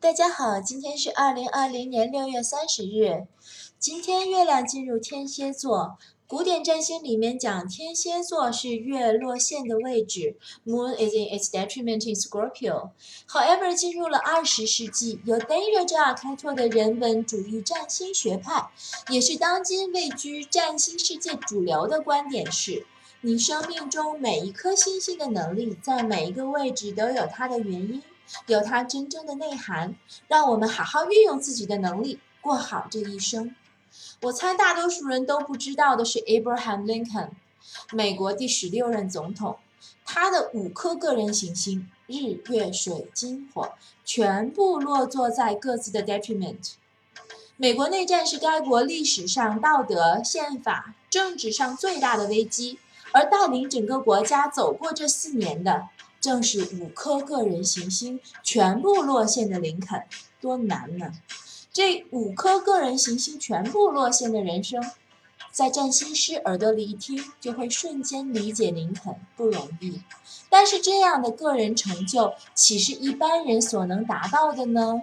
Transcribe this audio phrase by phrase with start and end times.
[0.00, 3.26] 大家好，今天是二零二零年六月三十日。
[3.80, 5.98] 今天月亮进入天蝎座，
[6.28, 12.90] 古典占星里面讲天蝎座是月落线的位置，Moon is in its detriment in Scorpio。
[13.28, 18.70] However，进入了二十世纪，由 Deja 开拓的人文主义占星学派，
[19.10, 22.86] 也是当今位居占星世界主流的观点是。
[23.22, 28.00] 你生命中每一颗星星的能力，在每一个位置都有它的原因，
[28.46, 29.94] 有它真正的内涵。
[30.26, 33.54] 让我们好好运用自己的能力，过好这一生。
[34.22, 37.30] 我猜大多数人都不知道的是，Abraham Lincoln，
[37.92, 39.58] 美国第十六任总统，
[40.04, 43.72] 他的五颗个人行星——日、月、水、金、火，
[44.04, 46.72] 全部落座在各自的 detriment。
[47.56, 52.78] 美国内战是该国历史上道德、宪法、政治上最大的危机。
[53.12, 55.88] 而带领整个国家走过这四年的，
[56.20, 60.04] 正是五颗个人行星全部落线的林肯，
[60.40, 61.12] 多难呢？
[61.72, 64.82] 这五颗个人行星全部落线的人生，
[65.52, 70.02] 在占星师耳朵里一听，就会瞬间理解林肯不容易。
[70.50, 75.02] 但是这样的个人成就，岂是一般人所能达到的呢？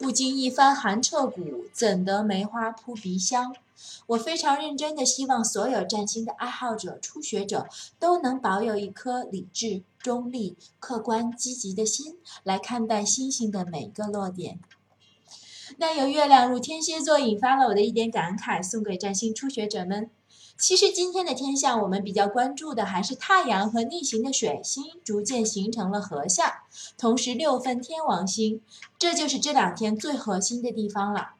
[0.00, 3.54] 不经一番寒彻骨，怎得梅花扑鼻香？
[4.06, 14.58] 我非常认真的希望所有占星的爱好者、初学者都能保有一颗理智、中立、客观、积极的心来看待星星的每个落点。
[15.78, 20.10] 那由月亮入天蝎座引发了我的一点感慨，送给占星初学者们。
[20.58, 26.52] 其实今天的天象，我们比较关注的还是太阳和逆行的水星逐渐形成了合相，
[26.98, 28.60] 同时六分天王星，
[28.98, 31.30] 这就是这两天最核心的地方了。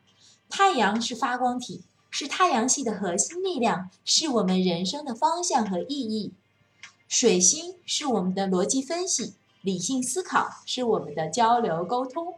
[0.49, 6.33] 太阳是发光体，是太阳系的核心力量，是我们人生的方向和意义。
[7.07, 12.37] 水星是我们的逻辑分析、理性思考，是我们的交流沟通。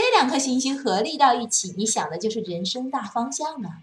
[0.00, 3.80] 这两颗行星合力到一起，你想的就是人生大方向了。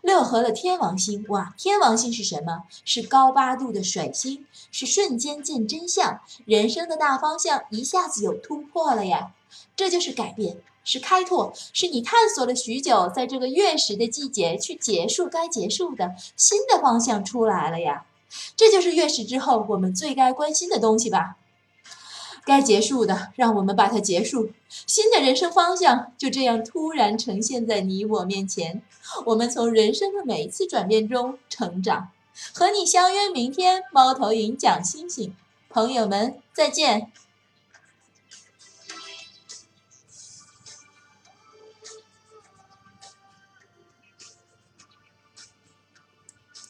[0.00, 1.52] 六合了天王星，哇！
[1.58, 2.62] 天王星是什么？
[2.84, 9.32] 是高八度的水星，是瞬间见真相，人生的大方向一下子有突破了呀！
[9.74, 18.06] 这就是改变，是开拓，是你探索了许久，在这个月食的季节去结束该结束的新的方向出来了呀！
[18.56, 21.36] 这就是月食之后我们最该关心的东西吧。
[22.46, 24.50] 该结束的，让我们把它结束。
[24.68, 28.80] 新的人生方向就这样突然呈现在你我面前。
[29.24, 32.10] 我们从人生的每一次转变中成长。
[32.54, 35.34] 和你相约明天，猫头鹰讲星星。
[35.68, 37.10] 朋友们，再见。